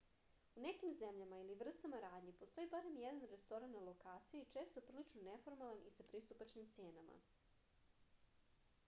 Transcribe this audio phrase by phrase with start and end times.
[0.59, 5.85] u nekim zemljama ili vrstama radnji postoji barem jedan restoran na lokaciji često prilično neformalan
[5.91, 7.19] i sa pristupačnim cenama